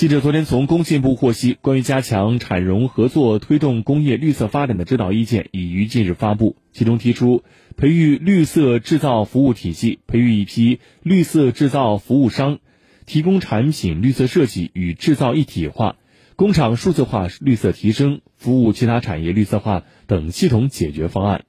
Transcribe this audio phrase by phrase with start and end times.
[0.00, 6.56] 记者昨天从工信部获悉关于加强产融合作推动工业绿色发展的指导意见已于近日发布。
[6.72, 7.44] 其中提出
[7.76, 12.60] 培育绿色制造服务体系培育一批绿色制造服务商
[13.04, 15.96] 提供产品绿色设计与制造一体化
[16.36, 21.44] 工厂数字化绿色提升服务其他产业绿色化等系统解决方案。